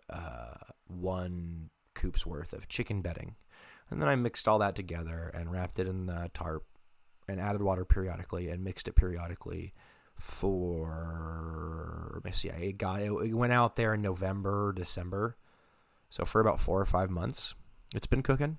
one 0.87 1.69
coop's 1.93 2.25
worth 2.25 2.53
of 2.53 2.69
chicken 2.69 3.01
bedding. 3.01 3.35
And 3.89 4.01
then 4.01 4.07
I 4.07 4.15
mixed 4.15 4.47
all 4.47 4.59
that 4.59 4.75
together 4.75 5.29
and 5.33 5.51
wrapped 5.51 5.77
it 5.77 5.87
in 5.87 6.05
the 6.05 6.31
tarp 6.33 6.63
and 7.27 7.41
added 7.41 7.61
water 7.61 7.83
periodically 7.83 8.47
and 8.47 8.63
mixed 8.63 8.87
it 8.87 8.95
periodically 8.95 9.73
for 10.19 11.28
let 12.19 12.25
me 12.25 12.31
see 12.31 12.51
I 12.51 12.71
got 12.71 13.01
it, 13.01 13.11
it 13.11 13.33
went 13.33 13.53
out 13.53 13.75
there 13.75 13.93
in 13.93 14.01
November 14.01 14.73
December. 14.73 15.37
So 16.09 16.25
for 16.25 16.41
about 16.41 16.59
4 16.59 16.81
or 16.81 16.85
5 16.85 17.09
months 17.09 17.55
it's 17.95 18.07
been 18.07 18.23
cooking 18.23 18.57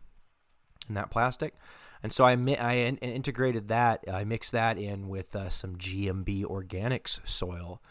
in 0.89 0.95
that 0.95 1.11
plastic. 1.11 1.55
And 2.03 2.13
so 2.13 2.25
I 2.25 2.33
I 2.33 2.77
integrated 3.03 3.69
that 3.69 4.05
I 4.11 4.25
mixed 4.25 4.53
that 4.53 4.79
in 4.79 5.09
with 5.09 5.37
uh, 5.37 5.51
some 5.51 5.77
G&B 5.77 6.45
organics 6.45 7.27
soil 7.29 7.83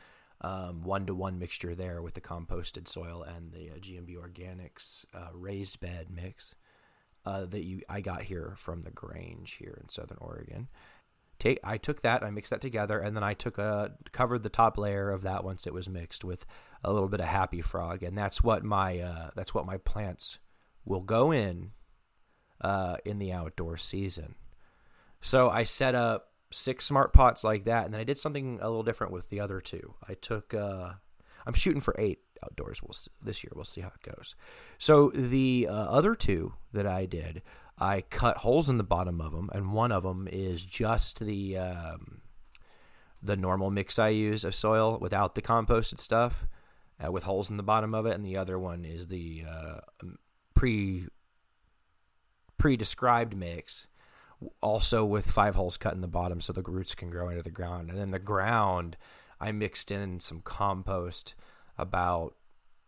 one 0.41 1.05
to 1.05 1.13
one 1.13 1.37
mixture 1.37 1.75
there 1.75 2.01
with 2.01 2.15
the 2.15 2.21
composted 2.21 2.87
soil 2.87 3.23
and 3.23 3.51
the 3.51 3.69
uh, 3.69 3.79
G&B 3.79 4.15
organics 4.15 5.05
uh, 5.13 5.29
raised 5.33 5.79
bed 5.79 6.07
mix 6.09 6.55
uh, 7.25 7.45
that 7.45 7.63
you 7.63 7.81
I 7.89 8.01
got 8.01 8.23
here 8.23 8.53
from 8.57 8.81
the 8.81 8.91
Grange 8.91 9.53
here 9.53 9.77
in 9.81 9.89
Southern 9.89 10.17
Oregon. 10.19 10.69
Take 11.39 11.59
I 11.63 11.77
took 11.77 12.01
that, 12.01 12.23
I 12.23 12.29
mixed 12.29 12.51
that 12.51 12.61
together, 12.61 12.99
and 12.99 13.15
then 13.15 13.23
I 13.23 13.33
took 13.33 13.57
a 13.57 13.93
covered 14.11 14.43
the 14.43 14.49
top 14.49 14.77
layer 14.77 15.09
of 15.09 15.21
that 15.21 15.43
once 15.43 15.65
it 15.65 15.73
was 15.73 15.89
mixed 15.89 16.23
with 16.25 16.45
a 16.83 16.91
little 16.91 17.09
bit 17.09 17.21
of 17.21 17.27
Happy 17.27 17.61
Frog, 17.61 18.03
and 18.03 18.17
that's 18.17 18.43
what 18.43 18.63
my 18.63 18.99
uh, 18.99 19.29
that's 19.35 19.53
what 19.53 19.65
my 19.65 19.77
plants 19.77 20.39
will 20.85 21.01
go 21.01 21.31
in 21.31 21.71
uh, 22.61 22.97
in 23.05 23.19
the 23.19 23.31
outdoor 23.31 23.77
season. 23.77 24.35
So 25.21 25.49
I 25.49 25.63
set 25.63 25.95
up 25.95 26.31
six 26.51 26.85
smart 26.85 27.13
pots 27.13 27.43
like 27.43 27.65
that, 27.65 27.85
and 27.85 27.93
then 27.93 28.01
I 28.01 28.05
did 28.05 28.17
something 28.17 28.59
a 28.61 28.67
little 28.67 28.83
different 28.83 29.13
with 29.13 29.29
the 29.29 29.39
other 29.39 29.61
two. 29.61 29.95
I 30.07 30.15
took 30.15 30.53
uh, 30.53 30.93
I'm 31.45 31.53
shooting 31.53 31.81
for 31.81 31.95
eight 31.97 32.19
outdoors. 32.43 32.81
We'll 32.81 32.95
this 33.21 33.43
year 33.43 33.51
we'll 33.55 33.65
see 33.65 33.81
how 33.81 33.89
it 33.89 34.15
goes. 34.15 34.35
So 34.77 35.09
the 35.13 35.67
uh, 35.69 35.73
other 35.73 36.15
two 36.15 36.53
that 36.73 36.85
I 36.85 37.05
did, 37.05 37.41
I 37.79 38.01
cut 38.01 38.37
holes 38.37 38.69
in 38.69 38.77
the 38.77 38.83
bottom 38.83 39.21
of 39.21 39.31
them, 39.31 39.49
and 39.53 39.73
one 39.73 39.91
of 39.91 40.03
them 40.03 40.27
is 40.31 40.63
just 40.63 41.19
the 41.19 41.57
um, 41.57 42.21
the 43.21 43.37
normal 43.37 43.69
mix 43.69 43.97
I 43.97 44.09
use 44.09 44.43
of 44.43 44.55
soil 44.55 44.97
without 44.99 45.35
the 45.35 45.41
composted 45.41 45.99
stuff, 45.99 46.47
uh, 47.03 47.11
with 47.11 47.23
holes 47.23 47.49
in 47.49 47.57
the 47.57 47.63
bottom 47.63 47.93
of 47.93 48.05
it, 48.05 48.15
and 48.15 48.25
the 48.25 48.37
other 48.37 48.59
one 48.59 48.85
is 48.85 49.07
the 49.07 49.43
uh, 49.49 49.79
pre 50.53 51.07
pre-described 52.57 53.35
mix 53.35 53.87
also 54.61 55.05
with 55.05 55.29
five 55.29 55.55
holes 55.55 55.77
cut 55.77 55.93
in 55.93 56.01
the 56.01 56.07
bottom 56.07 56.41
so 56.41 56.53
the 56.53 56.61
roots 56.61 56.95
can 56.95 57.09
grow 57.09 57.29
into 57.29 57.41
the 57.41 57.49
ground. 57.49 57.89
And 57.89 57.97
then 57.97 58.11
the 58.11 58.19
ground 58.19 58.97
i 59.39 59.51
mixed 59.51 59.89
in 59.89 60.19
some 60.19 60.41
compost 60.41 61.33
about 61.77 62.35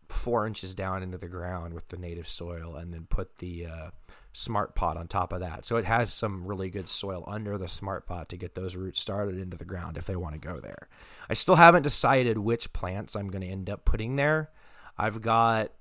four 0.08 0.46
inches 0.46 0.74
down 0.74 1.02
into 1.02 1.16
the 1.16 1.28
ground 1.28 1.72
with 1.72 1.88
the 1.88 1.96
native 1.96 2.28
soil 2.28 2.76
and 2.76 2.92
then 2.92 3.06
put 3.08 3.38
the 3.38 3.66
uh, 3.66 3.90
smart 4.32 4.74
pot 4.74 4.96
on 4.96 5.08
top 5.08 5.32
of 5.32 5.40
that. 5.40 5.64
So 5.64 5.76
it 5.76 5.84
has 5.84 6.12
some 6.12 6.46
really 6.46 6.70
good 6.70 6.88
soil 6.88 7.24
under 7.26 7.58
the 7.58 7.68
smart 7.68 8.06
pot 8.06 8.28
to 8.30 8.36
get 8.36 8.54
those 8.54 8.76
roots 8.76 9.00
started 9.00 9.38
into 9.38 9.56
the 9.56 9.64
ground 9.64 9.96
if 9.96 10.06
they 10.06 10.16
want 10.16 10.34
to 10.34 10.40
go 10.40 10.60
there. 10.60 10.88
I 11.28 11.34
still 11.34 11.56
haven't 11.56 11.82
decided 11.82 12.38
which 12.38 12.72
plants 12.72 13.14
I'm 13.14 13.28
going 13.28 13.42
to 13.42 13.48
end 13.48 13.68
up 13.68 13.84
putting 13.84 14.16
there. 14.16 14.50
I've 14.96 15.20
got 15.20 15.72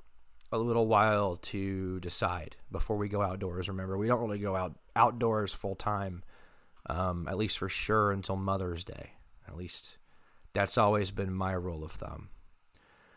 a 0.52 0.58
little 0.58 0.88
while 0.88 1.38
to 1.38 2.00
decide 2.02 2.58
before 2.72 2.98
we 2.98 3.08
go 3.08 3.22
outdoors. 3.22 3.70
Remember, 3.70 3.98
we 3.98 4.08
don't 4.08 4.22
really 4.22 4.40
go 4.40 4.56
out 4.56 4.76
outdoors 4.96 5.54
full 5.54 5.76
time, 5.76 6.24
um, 6.88 7.28
at 7.30 7.38
least 7.38 7.58
for 7.58 7.70
sure 7.70 8.12
until 8.12 8.36
Mother's 8.36 8.84
Day. 8.84 9.12
At 9.48 9.56
least 9.56 9.98
that's 10.54 10.78
always 10.78 11.12
been 11.12 11.34
my 11.34 11.54
rule 11.54 11.84
of 11.84 11.92
thumb 11.92 12.30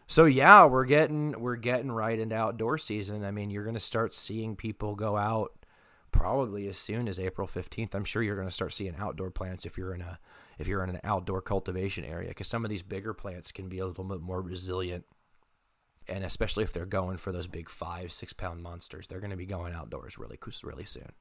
so 0.06 0.24
yeah, 0.24 0.64
we're 0.66 0.84
getting 0.84 1.40
we're 1.40 1.56
getting 1.56 1.90
right 1.90 2.18
into 2.18 2.36
outdoor 2.36 2.78
season. 2.78 3.24
I 3.24 3.30
mean, 3.30 3.50
you're 3.50 3.64
going 3.64 3.74
to 3.74 3.80
start 3.80 4.12
seeing 4.12 4.56
people 4.56 4.94
go 4.94 5.16
out 5.16 5.52
probably 6.10 6.68
as 6.68 6.76
soon 6.76 7.08
as 7.08 7.18
April 7.18 7.48
15th. 7.48 7.94
I'm 7.94 8.04
sure 8.04 8.22
you're 8.22 8.36
going 8.36 8.48
to 8.48 8.54
start 8.54 8.72
seeing 8.72 8.94
outdoor 8.98 9.30
plants 9.30 9.64
if 9.66 9.76
you're 9.76 9.94
in 9.94 10.02
a 10.02 10.18
if 10.58 10.66
you're 10.66 10.84
in 10.84 10.90
an 10.90 11.00
outdoor 11.04 11.40
cultivation 11.40 12.04
area 12.04 12.28
because 12.28 12.48
some 12.48 12.64
of 12.64 12.70
these 12.70 12.82
bigger 12.82 13.14
plants 13.14 13.52
can 13.52 13.68
be 13.68 13.78
a 13.78 13.86
little 13.86 14.04
bit 14.04 14.20
more 14.20 14.40
resilient 14.40 15.04
and 16.06 16.24
especially 16.24 16.64
if 16.64 16.72
they're 16.72 16.86
going 16.86 17.16
for 17.16 17.32
those 17.32 17.46
big 17.46 17.68
five 17.68 18.12
six 18.12 18.32
pound 18.32 18.62
monsters 18.62 19.06
they're 19.06 19.20
going 19.20 19.30
to 19.30 19.36
be 19.36 19.46
going 19.46 19.74
outdoors 19.74 20.18
really 20.18 20.38
really 20.62 20.84
soon 20.84 21.12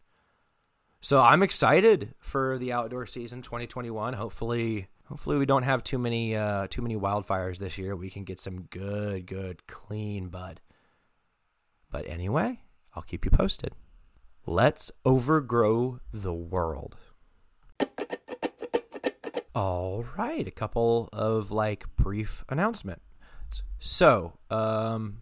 so 1.01 1.19
i'm 1.21 1.43
excited 1.43 2.13
for 2.19 2.57
the 2.57 2.71
outdoor 2.71 3.05
season 3.05 3.41
2021 3.41 4.13
hopefully 4.13 4.87
hopefully 5.05 5.37
we 5.37 5.45
don't 5.45 5.63
have 5.63 5.83
too 5.83 5.97
many 5.97 6.35
uh, 6.35 6.67
too 6.69 6.81
many 6.81 6.95
wildfires 6.95 7.57
this 7.57 7.77
year. 7.77 7.95
We 7.95 8.09
can 8.09 8.23
get 8.23 8.39
some 8.39 8.63
good, 8.63 9.25
good, 9.25 9.65
clean 9.67 10.29
bud. 10.29 10.61
But 11.91 12.07
anyway, 12.07 12.61
I'll 12.95 13.03
keep 13.03 13.25
you 13.25 13.31
posted. 13.31 13.73
Let's 14.45 14.91
overgrow 15.05 15.99
the 16.11 16.33
world. 16.33 16.97
All 19.55 20.03
right, 20.17 20.47
a 20.47 20.51
couple 20.51 21.09
of 21.13 21.51
like 21.51 21.85
brief 21.95 22.43
announcements. 22.49 23.03
So, 23.77 24.39
um, 24.49 25.21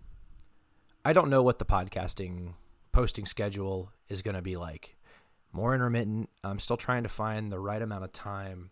I 1.03 1.11
don't 1.11 1.29
know 1.29 1.43
what 1.43 1.59
the 1.59 1.65
podcasting 1.65 2.53
posting 2.93 3.25
schedule 3.25 3.91
is 4.07 4.21
going 4.21 4.35
to 4.35 4.41
be 4.41 4.55
like. 4.55 4.95
More 5.51 5.75
intermittent. 5.75 6.29
I'm 6.43 6.59
still 6.59 6.77
trying 6.77 7.03
to 7.03 7.09
find 7.09 7.51
the 7.51 7.59
right 7.59 7.81
amount 7.81 8.05
of 8.05 8.13
time 8.13 8.71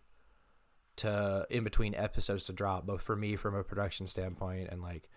to 1.00 1.46
in 1.50 1.64
between 1.64 1.94
episodes 1.94 2.46
to 2.46 2.52
drop, 2.52 2.86
both 2.86 3.02
for 3.02 3.16
me 3.16 3.36
from 3.36 3.54
a 3.54 3.64
production 3.64 4.06
standpoint 4.06 4.68
and 4.70 4.82
like 4.82 5.08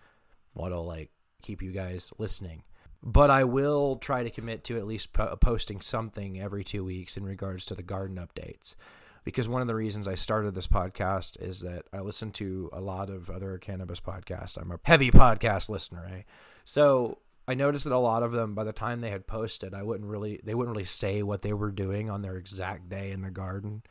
what'll 0.52 0.84
like 0.84 1.10
keep 1.42 1.62
you 1.62 1.72
guys 1.72 2.12
listening. 2.18 2.62
But 3.02 3.30
I 3.30 3.44
will 3.44 3.96
try 3.96 4.22
to 4.22 4.30
commit 4.30 4.64
to 4.64 4.78
at 4.78 4.86
least 4.86 5.12
po- 5.12 5.36
posting 5.36 5.82
something 5.82 6.40
every 6.40 6.64
two 6.64 6.84
weeks 6.84 7.16
in 7.16 7.24
regards 7.24 7.66
to 7.66 7.74
the 7.74 7.82
garden 7.82 8.16
updates. 8.16 8.76
Because 9.24 9.48
one 9.48 9.62
of 9.62 9.68
the 9.68 9.74
reasons 9.74 10.08
I 10.08 10.14
started 10.14 10.54
this 10.54 10.66
podcast 10.66 11.40
is 11.40 11.60
that 11.60 11.84
I 11.92 12.00
listen 12.00 12.30
to 12.32 12.70
a 12.72 12.80
lot 12.80 13.10
of 13.10 13.30
other 13.30 13.58
cannabis 13.58 14.00
podcasts. 14.00 14.56
I'm 14.56 14.70
a 14.70 14.80
heavy 14.82 15.10
podcast 15.10 15.68
listener, 15.68 16.10
eh? 16.10 16.22
So 16.64 17.18
I 17.46 17.54
noticed 17.54 17.84
that 17.84 17.92
a 17.92 17.98
lot 17.98 18.22
of 18.22 18.32
them, 18.32 18.54
by 18.54 18.64
the 18.64 18.72
time 18.72 19.00
they 19.00 19.10
had 19.10 19.26
posted, 19.26 19.74
I 19.74 19.82
wouldn't 19.82 20.08
really, 20.08 20.40
they 20.42 20.54
wouldn't 20.54 20.74
really 20.74 20.86
say 20.86 21.22
what 21.22 21.42
they 21.42 21.52
were 21.52 21.70
doing 21.70 22.08
on 22.08 22.22
their 22.22 22.36
exact 22.36 22.88
day 22.88 23.12
in 23.12 23.20
the 23.20 23.30
garden 23.30 23.82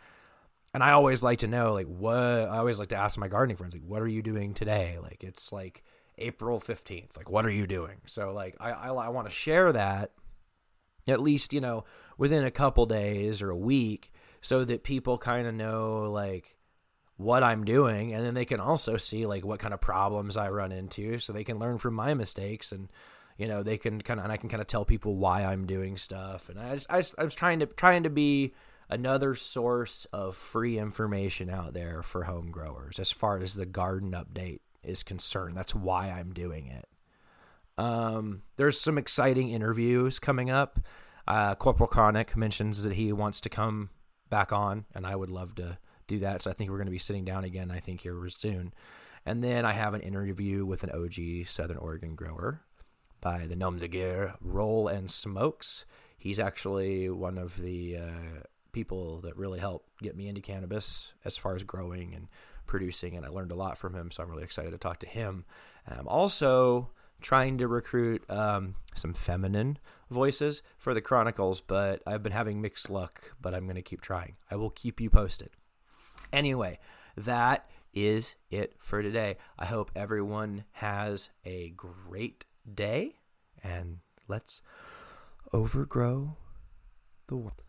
and 0.73 0.83
I 0.83 0.91
always 0.91 1.21
like 1.21 1.39
to 1.39 1.47
know 1.47 1.73
like 1.73 1.87
what 1.87 2.17
I 2.17 2.57
always 2.57 2.79
like 2.79 2.89
to 2.89 2.95
ask 2.95 3.17
my 3.17 3.27
gardening 3.27 3.57
friends 3.57 3.73
like 3.73 3.83
what 3.85 4.01
are 4.01 4.07
you 4.07 4.21
doing 4.21 4.53
today? 4.53 4.97
Like 5.01 5.23
it's 5.23 5.51
like 5.51 5.83
April 6.17 6.59
15th. 6.59 7.15
Like 7.15 7.29
what 7.29 7.45
are 7.45 7.51
you 7.51 7.67
doing? 7.67 8.01
So 8.05 8.33
like 8.33 8.55
I 8.59 8.71
I, 8.71 8.87
I 8.89 9.09
want 9.09 9.27
to 9.27 9.33
share 9.33 9.71
that 9.73 10.11
at 11.07 11.21
least, 11.21 11.53
you 11.53 11.61
know, 11.61 11.83
within 12.17 12.43
a 12.43 12.51
couple 12.51 12.85
days 12.85 13.41
or 13.41 13.49
a 13.49 13.57
week 13.57 14.11
so 14.41 14.63
that 14.63 14.83
people 14.83 15.17
kind 15.17 15.47
of 15.47 15.53
know 15.53 16.11
like 16.11 16.57
what 17.17 17.43
I'm 17.43 17.63
doing 17.63 18.13
and 18.13 18.25
then 18.25 18.33
they 18.33 18.45
can 18.45 18.59
also 18.59 18.97
see 18.97 19.25
like 19.25 19.45
what 19.45 19.59
kind 19.59 19.73
of 19.73 19.81
problems 19.81 20.35
I 20.37 20.49
run 20.49 20.71
into 20.71 21.19
so 21.19 21.31
they 21.31 21.43
can 21.43 21.59
learn 21.59 21.77
from 21.77 21.93
my 21.93 22.13
mistakes 22.13 22.71
and 22.71 22.91
you 23.37 23.47
know 23.47 23.61
they 23.61 23.77
can 23.77 24.01
kind 24.01 24.19
of 24.19 24.25
and 24.25 24.33
I 24.33 24.37
can 24.37 24.49
kind 24.49 24.61
of 24.61 24.67
tell 24.67 24.83
people 24.83 25.15
why 25.15 25.43
I'm 25.43 25.65
doing 25.65 25.95
stuff 25.95 26.49
and 26.49 26.59
I 26.59 26.73
just 26.73 26.87
I, 26.89 26.99
just, 26.99 27.15
I 27.17 27.23
was 27.23 27.35
trying 27.35 27.59
to 27.59 27.67
trying 27.67 28.03
to 28.03 28.09
be 28.09 28.53
another 28.93 29.33
source 29.33 30.05
of 30.13 30.35
free 30.35 30.77
information 30.77 31.49
out 31.49 31.73
there 31.73 32.03
for 32.03 32.25
home 32.25 32.51
growers 32.51 32.99
as 32.99 33.11
far 33.11 33.39
as 33.39 33.55
the 33.55 33.65
garden 33.65 34.11
update 34.11 34.59
is 34.83 35.01
concerned. 35.01 35.57
That's 35.57 35.73
why 35.73 36.09
I'm 36.11 36.31
doing 36.31 36.67
it. 36.67 36.87
Um, 37.75 38.43
there's 38.55 38.79
some 38.79 38.99
exciting 38.99 39.49
interviews 39.49 40.19
coming 40.19 40.51
up. 40.51 40.79
Uh, 41.27 41.55
Corporal 41.55 41.87
Chronic 41.87 42.37
mentions 42.37 42.83
that 42.83 42.93
he 42.93 43.11
wants 43.11 43.41
to 43.41 43.49
come 43.49 43.89
back 44.29 44.53
on, 44.53 44.85
and 44.93 45.07
I 45.07 45.15
would 45.15 45.31
love 45.31 45.55
to 45.55 45.79
do 46.05 46.19
that. 46.19 46.43
So 46.43 46.51
I 46.51 46.53
think 46.53 46.69
we're 46.69 46.77
going 46.77 46.85
to 46.85 46.91
be 46.91 46.99
sitting 46.99 47.25
down 47.25 47.43
again, 47.43 47.71
I 47.71 47.79
think, 47.79 48.01
here 48.01 48.29
soon. 48.29 48.73
And 49.25 49.43
then 49.43 49.65
I 49.65 49.71
have 49.71 49.95
an 49.95 50.01
interview 50.01 50.65
with 50.65 50.83
an 50.83 50.91
OG 50.91 51.47
Southern 51.47 51.77
Oregon 51.77 52.13
grower 52.13 52.61
by 53.21 53.47
the 53.47 53.55
Nom 53.55 53.79
de 53.79 53.87
Guerre 53.87 54.35
Roland 54.39 55.09
Smokes. 55.09 55.85
He's 56.17 56.39
actually 56.39 57.09
one 57.09 57.37
of 57.37 57.57
the 57.57 57.97
uh, 57.97 58.43
people 58.73 59.21
that 59.21 59.37
really 59.37 59.59
helped 59.59 59.87
get 60.01 60.17
me 60.17 60.27
into 60.27 60.41
cannabis 60.41 61.13
as 61.23 61.37
far 61.37 61.55
as 61.55 61.63
growing 61.63 62.13
and 62.13 62.27
producing, 62.65 63.15
and 63.15 63.25
I 63.25 63.29
learned 63.29 63.51
a 63.51 63.55
lot 63.55 63.77
from 63.77 63.93
him. 63.93 64.11
So 64.11 64.23
I'm 64.23 64.29
really 64.29 64.43
excited 64.43 64.71
to 64.71 64.77
talk 64.77 64.99
to 64.99 65.07
him. 65.07 65.45
I'm 65.87 66.07
also 66.07 66.89
trying 67.21 67.57
to 67.59 67.67
recruit 67.67 68.29
um, 68.29 68.75
some 68.95 69.13
feminine 69.13 69.77
voices 70.09 70.61
for 70.77 70.93
the 70.93 71.01
Chronicles, 71.01 71.61
but 71.61 72.01
I've 72.05 72.23
been 72.23 72.33
having 72.33 72.61
mixed 72.61 72.89
luck. 72.89 73.31
But 73.41 73.53
I'm 73.53 73.63
going 73.65 73.75
to 73.75 73.81
keep 73.81 74.01
trying. 74.01 74.35
I 74.51 74.55
will 74.57 74.69
keep 74.69 74.99
you 74.99 75.09
posted. 75.09 75.51
Anyway, 76.31 76.79
that 77.15 77.65
is 77.93 78.35
it 78.49 78.73
for 78.79 79.01
today. 79.01 79.37
I 79.57 79.65
hope 79.65 79.91
everyone 79.95 80.65
has 80.73 81.29
a 81.45 81.69
great 81.69 82.45
day, 82.73 83.15
and 83.63 83.99
let's 84.27 84.61
overgrow 85.53 86.37
the 87.27 87.35
world. 87.35 87.62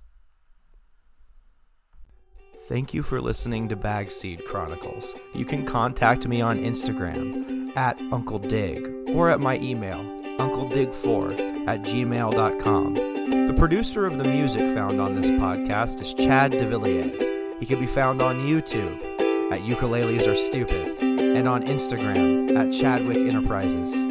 Thank 2.67 2.95
you 2.95 3.03
for 3.03 3.21
listening 3.21 3.69
to 3.69 3.77
Bagseed 3.77 4.47
Chronicles. 4.47 5.15
You 5.35 5.45
can 5.45 5.67
contact 5.67 6.27
me 6.27 6.41
on 6.41 6.59
Instagram 6.59 7.77
at 7.77 8.01
Uncle 8.11 8.39
Dig 8.39 8.89
or 9.11 9.29
at 9.29 9.39
my 9.39 9.59
email, 9.59 9.99
uncledig4 10.39 11.69
at 11.69 11.83
gmail.com. 11.83 12.95
The 12.95 13.55
producer 13.59 14.07
of 14.07 14.17
the 14.17 14.31
music 14.31 14.75
found 14.75 14.99
on 14.99 15.15
this 15.15 15.31
podcast 15.33 16.01
is 16.01 16.15
Chad 16.15 16.53
DeVilliers. 16.53 17.61
He 17.61 17.67
can 17.67 17.81
be 17.81 17.87
found 17.87 18.23
on 18.23 18.39
YouTube 18.39 18.99
at 19.53 19.61
Ukuleles 19.61 20.27
Are 20.27 20.35
Stupid 20.35 21.03
and 21.03 21.47
on 21.47 21.65
Instagram 21.65 22.57
at 22.57 22.73
Chadwick 22.73 23.19
Enterprises. 23.19 24.04